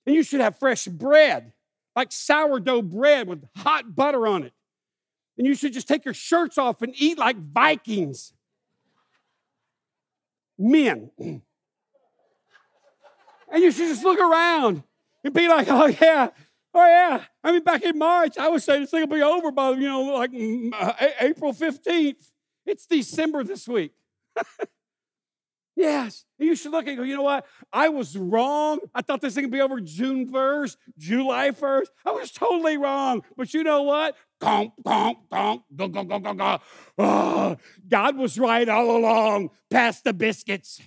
[0.05, 1.53] And you should have fresh bread,
[1.95, 4.53] like sourdough bread with hot butter on it.
[5.37, 8.33] And you should just take your shirts off and eat like Vikings.
[10.57, 11.11] Men.
[13.51, 14.83] And you should just look around
[15.23, 16.29] and be like, oh, yeah,
[16.73, 17.23] oh, yeah.
[17.43, 19.87] I mean, back in March, I would say this thing will be over by, you
[19.87, 22.31] know, like mm, uh, April 15th.
[22.65, 23.93] It's December this week.
[25.75, 26.25] yes.
[26.37, 27.47] And you should look and go, you know what?
[27.73, 28.79] I was wrong.
[28.93, 31.87] I thought this thing would be over June 1st, July 1st.
[32.05, 33.23] I was totally wrong.
[33.35, 34.15] But you know what?
[34.39, 36.61] Gonk, gonk, gonk, gonk, gonk, gonk, gonk.
[36.99, 37.57] Oh,
[37.87, 39.49] God was right all along.
[39.71, 40.79] Pass the biscuits.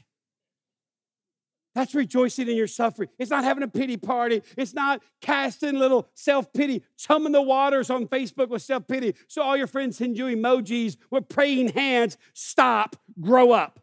[1.75, 3.09] That's rejoicing in your suffering.
[3.19, 4.43] It's not having a pity party.
[4.59, 9.15] It's not casting little self pity, chumming the waters on Facebook with self pity.
[9.27, 12.19] So all your friends send you emojis with praying hands.
[12.35, 13.81] Stop, grow up.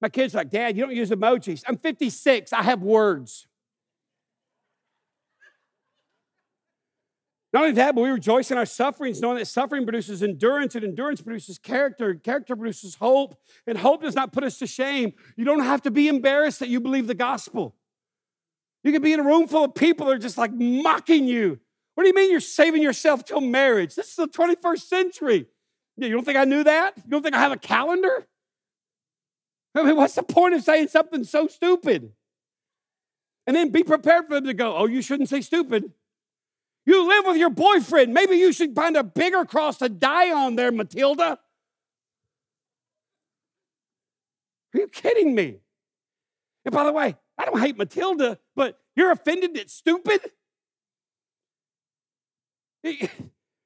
[0.00, 1.64] My kid's like, Dad, you don't use emojis.
[1.66, 3.46] I'm 56, I have words.
[7.54, 10.84] Not only that, but we rejoice in our sufferings, knowing that suffering produces endurance, and
[10.84, 15.12] endurance produces character, and character produces hope, and hope does not put us to shame.
[15.36, 17.76] You don't have to be embarrassed that you believe the gospel.
[18.82, 21.60] You can be in a room full of people that are just like mocking you.
[21.94, 23.94] What do you mean you're saving yourself till marriage?
[23.94, 25.46] This is the 21st century.
[25.96, 26.94] You don't think I knew that?
[26.96, 28.26] You don't think I have a calendar?
[29.76, 32.10] I mean, what's the point of saying something so stupid?
[33.46, 35.92] And then be prepared for them to go, oh, you shouldn't say stupid.
[36.86, 38.12] You live with your boyfriend.
[38.12, 41.38] Maybe you should find a bigger cross to die on there, Matilda.
[44.74, 45.60] Are you kidding me?
[46.64, 50.20] And by the way, I don't hate Matilda, but you're offended it's stupid?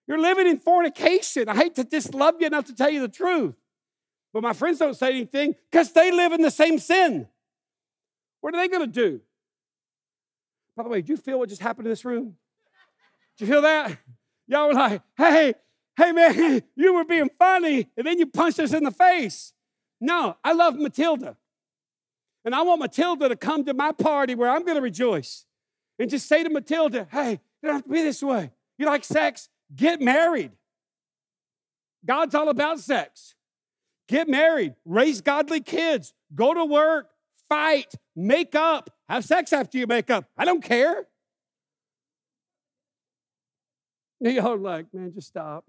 [0.06, 1.50] You're living in fornication.
[1.50, 3.54] I hate to just love you enough to tell you the truth.
[4.32, 7.28] But my friends don't say anything because they live in the same sin.
[8.40, 9.20] What are they going to do?
[10.76, 12.36] By the way, do you feel what just happened in this room?
[13.38, 13.98] You feel that?
[14.46, 15.54] Y'all were like, hey,
[15.96, 19.52] hey man, you were being funny, and then you punched us in the face.
[20.00, 21.36] No, I love Matilda.
[22.44, 25.44] And I want Matilda to come to my party where I'm to rejoice
[25.98, 28.50] and just say to Matilda, hey, you don't have to be this way.
[28.78, 29.48] You like sex?
[29.74, 30.52] Get married.
[32.06, 33.34] God's all about sex.
[34.06, 37.10] Get married, raise godly kids, go to work,
[37.48, 40.24] fight, make up, have sex after you make up.
[40.36, 41.06] I don't care.
[44.20, 45.64] Y'all like, man, just stop.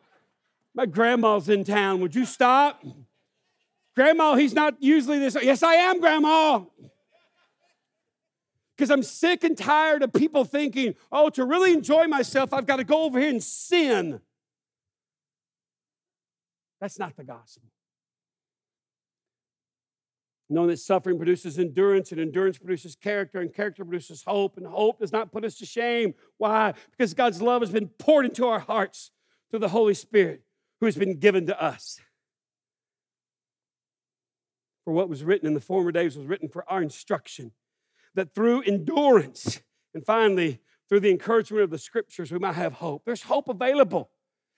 [0.74, 2.00] My grandma's in town.
[2.00, 2.84] Would you stop?
[3.96, 5.36] Grandma, he's not usually this.
[5.42, 6.62] Yes, I am, Grandma.
[8.76, 12.76] Because I'm sick and tired of people thinking, oh, to really enjoy myself, I've got
[12.76, 14.20] to go over here and sin.
[16.80, 17.68] That's not the gospel.
[20.52, 24.98] Knowing that suffering produces endurance, and endurance produces character, and character produces hope, and hope
[24.98, 26.12] does not put us to shame.
[26.38, 26.74] Why?
[26.90, 29.12] Because God's love has been poured into our hearts
[29.50, 30.42] through the Holy Spirit
[30.80, 32.00] who has been given to us.
[34.84, 37.52] For what was written in the former days was written for our instruction,
[38.14, 39.60] that through endurance,
[39.94, 43.04] and finally, through the encouragement of the scriptures, we might have hope.
[43.04, 44.10] There's hope available.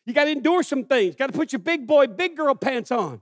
[0.07, 1.17] You got to endure some things.
[1.17, 3.21] Got to put your big boy, big girl pants on.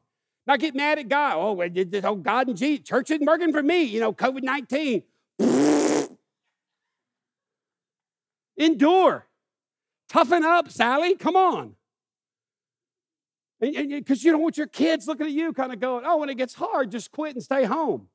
[0.50, 1.36] Not get mad at God.
[1.36, 3.84] Oh, oh God and Jesus, church isn't working for me.
[3.84, 5.04] You know, COVID 19.
[8.56, 9.28] Endure.
[10.08, 11.14] Toughen up, Sally.
[11.14, 11.76] Come on.
[13.60, 16.34] Because you don't want your kids looking at you kind of going, oh, when it
[16.34, 18.08] gets hard, just quit and stay home.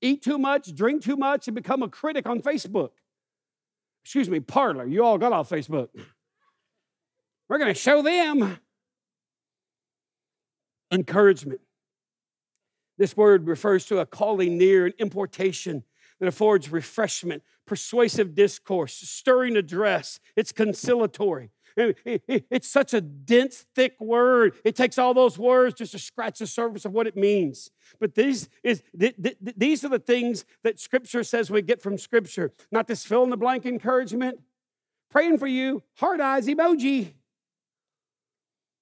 [0.00, 2.92] Eat too much, drink too much, and become a critic on Facebook.
[4.02, 4.86] Excuse me, Parler.
[4.86, 5.88] You all got off Facebook.
[7.50, 8.60] We're going to show them
[10.90, 11.60] encouragement.
[12.98, 15.84] This word refers to a calling near, an importation
[16.18, 20.18] that affords refreshment, persuasive discourse, stirring address.
[20.34, 21.50] It's conciliatory.
[21.76, 24.54] It's such a dense, thick word.
[24.64, 27.70] It takes all those words just to scratch the surface of what it means.
[28.00, 32.86] But these, is, these are the things that Scripture says we get from Scripture, not
[32.86, 34.38] this fill in the blank encouragement.
[35.10, 37.12] Praying for you, heart eyes emoji.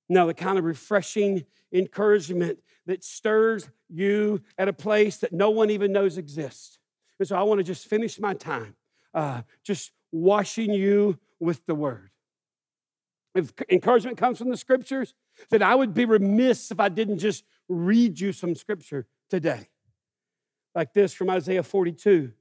[0.09, 5.71] No, the kind of refreshing encouragement that stirs you at a place that no one
[5.71, 6.79] even knows exists.
[7.19, 8.75] And so I want to just finish my time
[9.15, 12.11] uh, just washing you with the word.
[13.35, 15.15] If encouragement comes from the scriptures,
[15.51, 19.69] then I would be remiss if I didn't just read you some scripture today.
[20.75, 22.33] Like this from Isaiah 42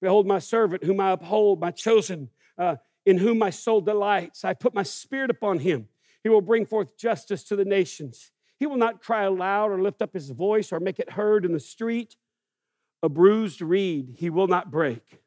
[0.00, 4.44] Behold, my servant, whom I uphold, my chosen, uh, in whom my soul delights.
[4.44, 5.88] I put my spirit upon him.
[6.22, 8.30] He will bring forth justice to the nations.
[8.58, 11.52] He will not cry aloud or lift up his voice or make it heard in
[11.52, 12.16] the street.
[13.02, 15.20] A bruised reed he will not break,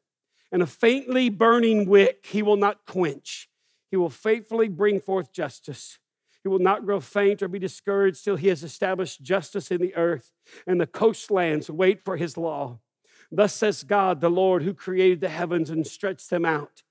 [0.50, 3.48] and a faintly burning wick he will not quench.
[3.90, 5.98] He will faithfully bring forth justice.
[6.42, 9.94] He will not grow faint or be discouraged till he has established justice in the
[9.96, 10.32] earth,
[10.66, 12.80] and the coastlands wait for his law.
[13.30, 16.82] Thus says God, the Lord, who created the heavens and stretched them out,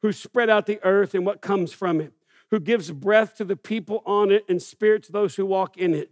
[0.00, 2.14] who spread out the earth and what comes from it
[2.50, 5.94] who gives breath to the people on it and spirit to those who walk in
[5.94, 6.10] it.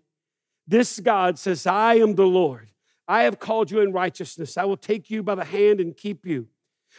[0.66, 2.70] This God says, I am the Lord.
[3.06, 4.58] I have called you in righteousness.
[4.58, 6.48] I will take you by the hand and keep you.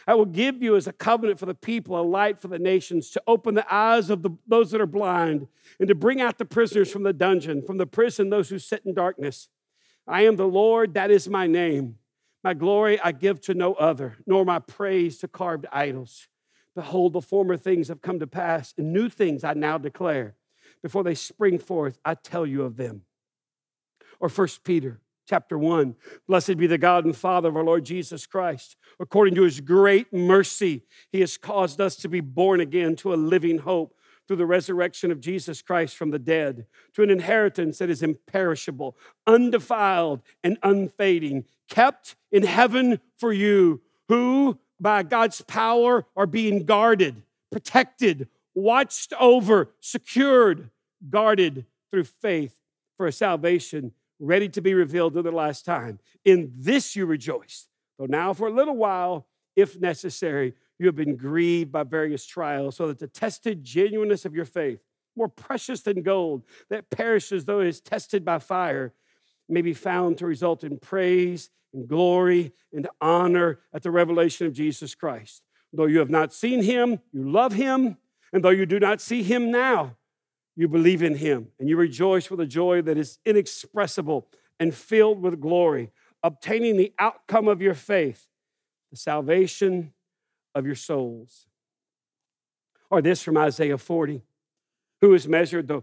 [0.06, 3.10] I will give you as a covenant for the people, a light for the nations,
[3.10, 5.46] to open the eyes of the, those that are blind,
[5.78, 8.82] and to bring out the prisoners from the dungeon, from the prison, those who sit
[8.84, 9.48] in darkness.
[10.06, 11.96] I am the Lord, that is my name.
[12.42, 16.26] My glory I give to no other, nor my praise to carved idols.
[16.74, 20.36] Behold, the former things have come to pass, and new things I now declare.
[20.82, 23.02] Before they spring forth, I tell you of them.
[24.18, 25.94] Or First Peter chapter 1
[26.26, 28.76] Blessed be the God and Father of our Lord Jesus Christ.
[28.98, 33.16] According to his great mercy, he has caused us to be born again to a
[33.16, 33.94] living hope
[34.26, 38.96] through the resurrection of Jesus Christ from the dead, to an inheritance that is imperishable,
[39.26, 47.22] undefiled, and unfading, kept in heaven for you, who by God's power are being guarded,
[47.52, 50.70] protected, watched over, secured,
[51.08, 52.58] guarded through faith
[52.96, 55.98] for a salvation ready to be revealed in the last time.
[56.24, 57.68] In this you rejoice.
[57.98, 62.76] Though now, for a little while, if necessary, you have been grieved by various trials,
[62.76, 64.80] so that the tested genuineness of your faith,
[65.16, 68.92] more precious than gold that perishes though it is tested by fire,
[69.50, 74.52] may be found to result in praise and glory and honor at the revelation of
[74.52, 75.42] Jesus Christ.
[75.72, 77.96] Though you have not seen him, you love him.
[78.32, 79.96] And though you do not see him now,
[80.56, 85.22] you believe in him and you rejoice with a joy that is inexpressible and filled
[85.22, 85.90] with glory,
[86.22, 88.26] obtaining the outcome of your faith,
[88.90, 89.92] the salvation
[90.54, 91.46] of your souls.
[92.90, 94.22] Or this from Isaiah 40
[95.00, 95.82] Who has measured the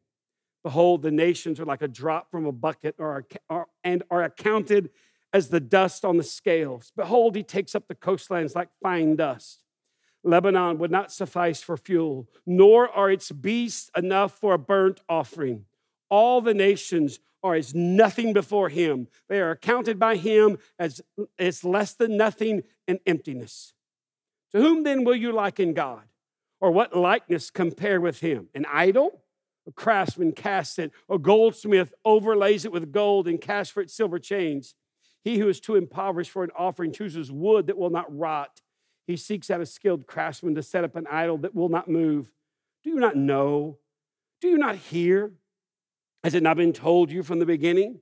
[0.63, 4.91] Behold, the nations are like a drop from a bucket or are, and are accounted
[5.33, 6.91] as the dust on the scales.
[6.95, 9.63] Behold, he takes up the coastlands like fine dust.
[10.23, 15.65] Lebanon would not suffice for fuel, nor are its beasts enough for a burnt offering.
[16.09, 19.07] All the nations are as nothing before him.
[19.29, 21.01] They are accounted by him as,
[21.39, 23.73] as less than nothing and emptiness.
[24.51, 26.03] To whom then will you liken God?
[26.59, 28.49] Or what likeness compare with him?
[28.53, 29.23] An idol?
[29.71, 34.75] Craftsman casts it, a goldsmith overlays it with gold and casts for it silver chains.
[35.23, 38.61] He who is too impoverished for an offering chooses wood that will not rot.
[39.05, 42.31] He seeks out a skilled craftsman to set up an idol that will not move.
[42.83, 43.77] Do you not know?
[44.39, 45.33] Do you not hear?
[46.23, 47.99] Has it not been told you from the beginning?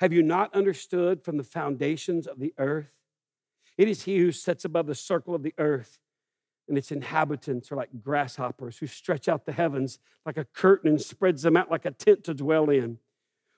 [0.00, 2.90] Have you not understood from the foundations of the earth?
[3.78, 5.98] It is he who sits above the circle of the earth,
[6.68, 11.00] and its inhabitants are like grasshoppers who stretch out the heavens like a curtain and
[11.00, 12.98] spreads them out like a tent to dwell in.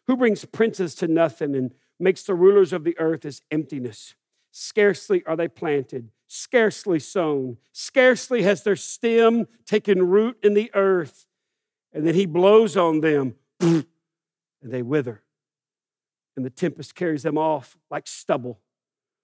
[0.07, 4.15] Who brings princes to nothing and makes the rulers of the earth as emptiness.
[4.51, 11.27] Scarcely are they planted, scarcely sown, scarcely has their stem taken root in the earth.
[11.93, 13.85] And then he blows on them and
[14.63, 15.23] they wither.
[16.37, 18.61] And the tempest carries them off like stubble.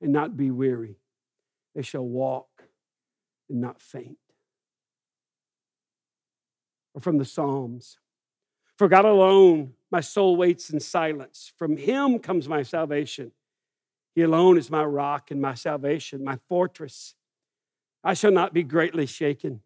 [0.00, 0.96] and not be weary.
[1.74, 2.64] They shall walk
[3.48, 4.18] and not faint.
[6.94, 7.98] Or from the Psalms
[8.76, 11.52] For God alone, my soul waits in silence.
[11.56, 13.32] From him comes my salvation.
[14.14, 17.14] He alone is my rock and my salvation, my fortress.
[18.02, 19.60] I shall not be greatly shaken.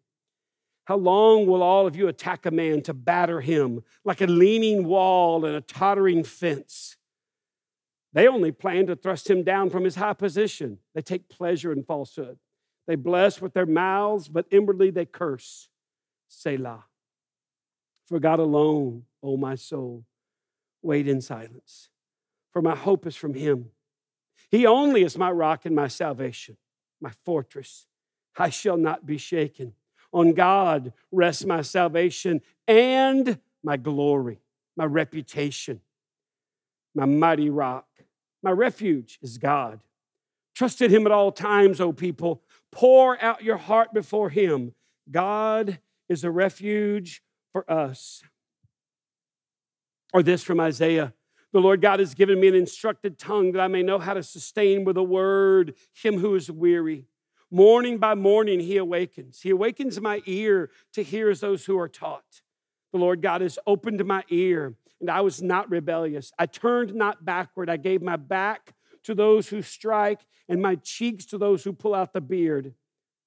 [0.85, 4.85] How long will all of you attack a man to batter him like a leaning
[4.85, 6.97] wall and a tottering fence?
[8.13, 10.77] They only plan to thrust him down from his high position.
[10.93, 12.37] They take pleasure in falsehood.
[12.87, 15.69] They bless with their mouths, but inwardly they curse.
[16.27, 16.85] Selah.
[18.07, 20.05] For God alone, O my soul,
[20.81, 21.89] wait in silence,
[22.51, 23.71] for my hope is from him.
[24.51, 26.57] He only is my rock and my salvation,
[27.01, 27.87] my fortress.
[28.37, 29.73] I shall not be shaken.
[30.11, 34.41] On God rests my salvation and my glory,
[34.75, 35.81] my reputation,
[36.93, 37.87] my mighty rock.
[38.43, 39.79] My refuge is God.
[40.53, 42.43] Trust in Him at all times, O people.
[42.71, 44.73] Pour out your heart before Him.
[45.09, 45.79] God
[46.09, 48.21] is a refuge for us.
[50.13, 51.13] Or this from Isaiah
[51.53, 54.23] The Lord God has given me an instructed tongue that I may know how to
[54.23, 57.05] sustain with a word him who is weary.
[57.49, 59.41] Morning by morning, he awakens.
[59.41, 62.41] He awakens my ear to hear as those who are taught.
[62.91, 64.73] The Lord God has opened my ear,
[65.03, 66.31] and I was not rebellious.
[66.39, 67.69] I turned not backward.
[67.69, 68.73] I gave my back
[69.03, 72.73] to those who strike, and my cheeks to those who pull out the beard.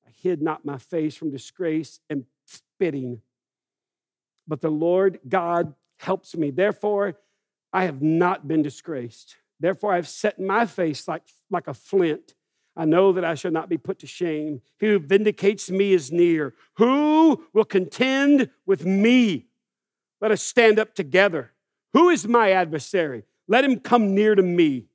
[0.07, 3.21] I hid not my face from disgrace and spitting.
[4.49, 6.51] But the Lord God helps me.
[6.51, 7.19] Therefore,
[7.75, 9.37] I have not been disgraced.
[9.61, 12.35] Therefore, I've set my face like, like a flint
[12.77, 14.61] I know that I shall not be put to shame.
[14.79, 16.55] He who vindicates me is near.
[16.77, 19.47] Who will contend with me?
[20.21, 21.53] Let us stand up together.
[21.97, 23.25] Who is my adversary?
[23.49, 24.87] Let him come near to me.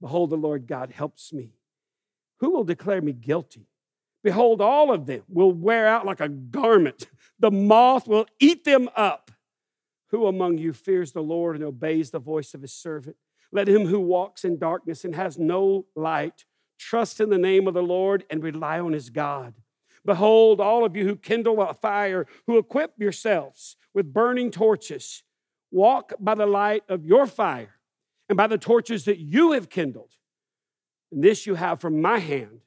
[0.00, 1.52] Behold, the Lord God helps me.
[2.40, 3.66] Who will declare me guilty?
[4.22, 7.06] Behold, all of them will wear out like a garment.
[7.38, 9.30] The moth will eat them up.
[10.10, 13.16] Who among you fears the Lord and obeys the voice of his servant?
[13.52, 16.44] Let him who walks in darkness and has no light
[16.78, 19.54] Trust in the name of the Lord and rely on his God.
[20.04, 25.22] Behold, all of you who kindle a fire, who equip yourselves with burning torches,
[25.70, 27.74] walk by the light of your fire
[28.28, 30.12] and by the torches that you have kindled.
[31.12, 32.60] And this you have from my hand.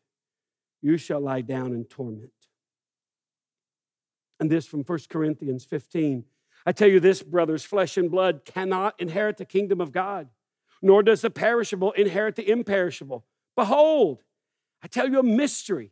[0.81, 2.31] you shall lie down in torment.
[4.39, 6.23] And this from 1 Corinthians 15.
[6.65, 10.29] I tell you this, brothers, flesh and blood cannot inherit the kingdom of God,
[10.81, 13.25] nor does the perishable inherit the imperishable.
[13.55, 14.23] Behold,
[14.81, 15.91] I tell you a mystery.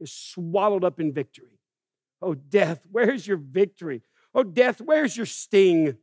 [0.00, 1.58] is swallowed up in victory.
[2.22, 4.02] Oh, death, where's your victory?
[4.34, 5.96] Oh, death, where's your sting?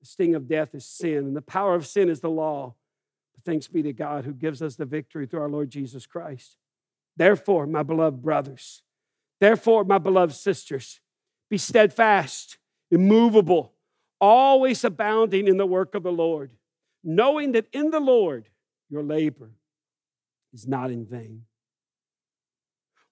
[0.00, 2.74] The sting of death is sin, and the power of sin is the law.
[3.44, 6.58] Thanks be to God who gives us the victory through our Lord Jesus Christ.
[7.16, 8.82] Therefore, my beloved brothers,
[9.40, 11.00] therefore, my beloved sisters,
[11.48, 12.58] be steadfast,
[12.90, 13.72] immovable,
[14.20, 16.52] always abounding in the work of the Lord,
[17.02, 18.50] knowing that in the Lord
[18.90, 19.52] your labor
[20.52, 21.44] is not in vain.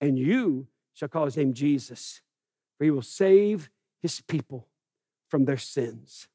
[0.00, 2.20] and you shall call his name Jesus,
[2.76, 3.70] for he will save
[4.02, 4.68] his people
[5.28, 6.28] from their sins.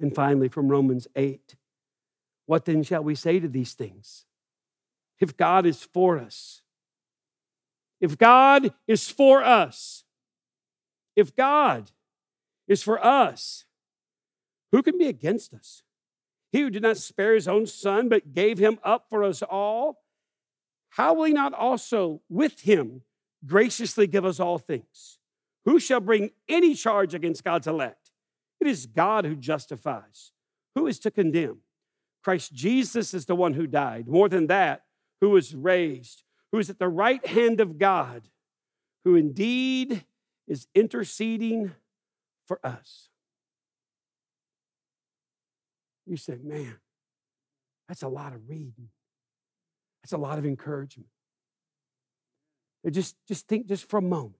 [0.00, 1.56] And finally, from Romans 8,
[2.46, 4.24] what then shall we say to these things?
[5.20, 6.62] If God is for us,
[8.00, 10.04] if God is for us,
[11.14, 11.90] if God
[12.66, 13.66] is for us,
[14.72, 15.82] who can be against us?
[16.52, 20.02] He who did not spare his own son, but gave him up for us all,
[20.90, 23.02] how will he not also with him
[23.46, 25.18] graciously give us all things?
[25.64, 28.10] Who shall bring any charge against God's elect?
[28.60, 30.32] It is God who justifies.
[30.74, 31.58] Who is to condemn?
[32.22, 34.08] Christ Jesus is the one who died.
[34.08, 34.84] More than that,
[35.20, 36.22] who was raised,
[36.52, 38.28] who is at the right hand of God,
[39.04, 40.04] who indeed
[40.46, 41.72] is interceding
[42.46, 43.08] for us.
[46.06, 46.76] You say, man,
[47.86, 48.90] that's a lot of reading.
[50.02, 51.08] That's a lot of encouragement.
[52.90, 54.36] Just, just think just for a moment.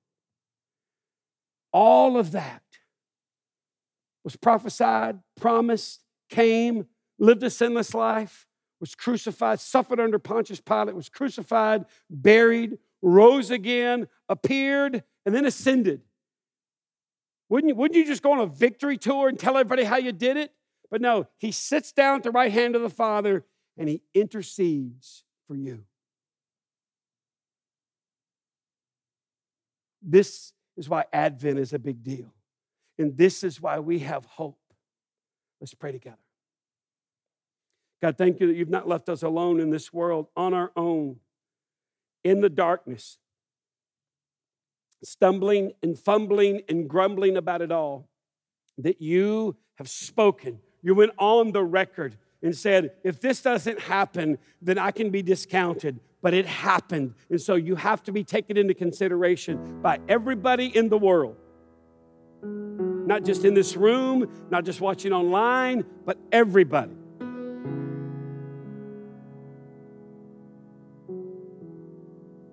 [1.72, 2.62] All of that
[4.24, 6.86] was prophesied, promised, came,
[7.18, 8.46] lived a sinless life,
[8.80, 16.00] was crucified, suffered under Pontius Pilate, was crucified, buried, rose again, appeared, and then ascended.
[17.50, 20.12] Wouldn't you, wouldn't you just go on a victory tour and tell everybody how you
[20.12, 20.52] did it?
[20.90, 23.44] But no, he sits down at the right hand of the Father
[23.76, 25.82] and he intercedes for you.
[30.01, 32.32] This is why Advent is a big deal.
[33.01, 34.61] And this is why we have hope.
[35.61, 36.22] Let's pray together.
[38.01, 41.16] God, thank you that you've not left us alone in this world on our own,
[42.22, 43.18] in the darkness.
[45.03, 48.09] stumbling and fumbling and grumbling about it all,
[48.78, 50.61] that you have spoken.
[50.82, 55.22] You went on the record and said, if this doesn't happen, then I can be
[55.22, 56.01] discounted.
[56.22, 57.14] But it happened.
[57.30, 61.36] And so you have to be taken into consideration by everybody in the world.
[62.43, 66.93] Not just in this room, not just watching online, but everybody.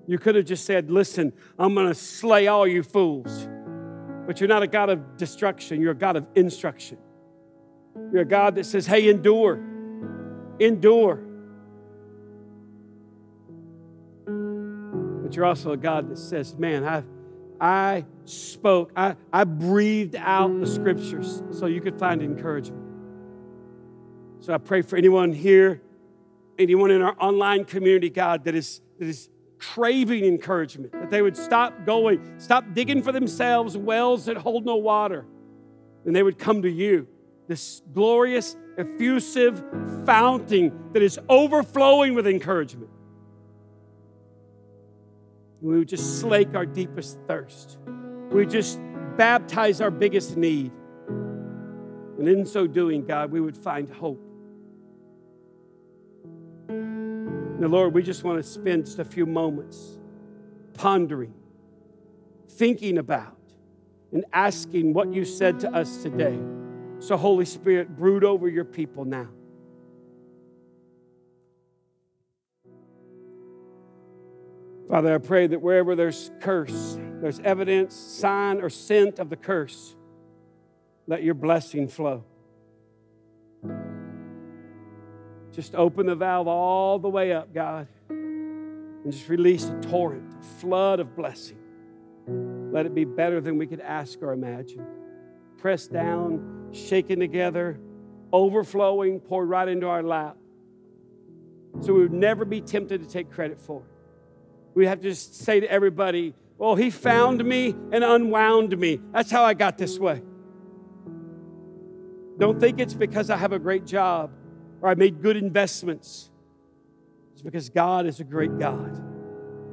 [0.08, 3.48] You could have just said, Listen, I'm going to slay all you fools.
[4.26, 6.98] But you're not a God of destruction, you're a God of instruction.
[8.12, 9.62] You're a God that says, Hey, endure,
[10.60, 11.24] endure.
[15.24, 17.04] But you're also a God that says, Man, I,
[17.60, 22.84] I spoke, I, I breathed out the scriptures so you could find encouragement.
[24.40, 25.82] So I pray for anyone here,
[26.58, 29.30] anyone in our online community, God, that is, that is
[29.60, 34.76] craving encouragement, that they would stop going, stop digging for themselves wells that hold no
[34.76, 35.26] water,
[36.06, 37.08] and they would come to you,
[37.48, 39.64] this glorious, effusive
[40.06, 42.90] fountain that is overflowing with encouragement.
[45.62, 47.80] We would just slake our deepest thirst.
[48.30, 48.80] We would just
[49.18, 50.72] baptize our biggest need.
[51.08, 54.24] And in so doing, God, we would find hope.
[56.70, 59.98] Now, Lord, we just want to spend just a few moments
[60.76, 61.34] pondering,
[62.50, 63.36] thinking about,
[64.12, 66.38] and asking what you said to us today.
[67.00, 69.28] So, Holy Spirit, brood over your people now.
[74.90, 79.96] Father, I pray that wherever there's curse, there's evidence, sign, or scent of the curse,
[81.08, 82.24] let your blessing flow.
[85.52, 90.44] Just open the valve all the way up, God, and just release a torrent, a
[90.60, 91.58] flood of blessing.
[92.72, 94.86] Let it be better than we could ask or imagine.
[95.58, 97.80] Pressed down, shaken together,
[98.32, 100.38] overflowing, poured right into our lap.
[101.82, 103.88] So we would never be tempted to take credit for it.
[104.74, 109.00] We have to just say to everybody, Well, he found me and unwound me.
[109.12, 110.22] That's how I got this way.
[112.38, 114.32] Don't think it's because I have a great job
[114.82, 116.30] or I made good investments.
[117.34, 118.96] It's because God is a great God.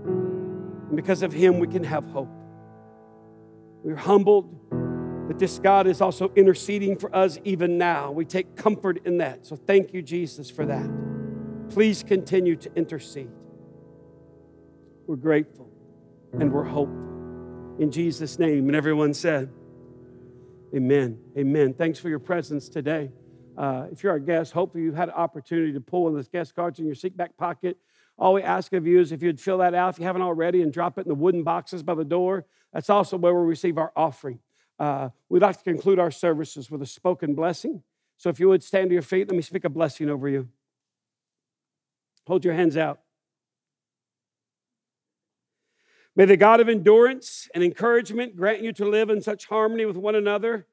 [0.04, 2.30] And because of Him, we can have hope.
[3.82, 4.63] We're humbled
[5.28, 8.10] that this God is also interceding for us even now.
[8.10, 9.46] We take comfort in that.
[9.46, 10.88] So thank you, Jesus, for that.
[11.70, 13.30] Please continue to intercede.
[15.06, 15.70] We're grateful
[16.32, 17.02] and we're hopeful.
[17.78, 18.68] In Jesus' name.
[18.68, 19.50] And everyone said,
[20.74, 21.18] Amen.
[21.38, 21.72] Amen.
[21.72, 23.10] Thanks for your presence today.
[23.56, 26.28] Uh, if you're our guest, hopefully you've had an opportunity to pull one of those
[26.28, 27.78] guest cards in your seat back pocket.
[28.18, 30.62] All we ask of you is if you'd fill that out, if you haven't already,
[30.62, 32.44] and drop it in the wooden boxes by the door.
[32.72, 34.40] That's also where we receive our offering.
[34.84, 37.82] Uh, we'd like to conclude our services with a spoken blessing.
[38.18, 40.50] So if you would stand to your feet, let me speak a blessing over you.
[42.26, 43.00] Hold your hands out.
[46.14, 49.96] May the God of endurance and encouragement grant you to live in such harmony with
[49.96, 50.66] one another,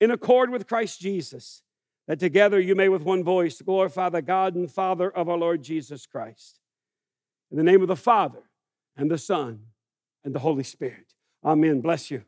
[0.00, 1.62] in accord with Christ Jesus
[2.06, 5.62] that together you may with one voice glorify the God and Father of our Lord
[5.62, 6.58] Jesus Christ.
[7.50, 8.44] In the name of the Father
[8.96, 9.60] and the Son
[10.24, 11.12] and the Holy Spirit.
[11.44, 11.82] Amen.
[11.82, 12.24] Bless you.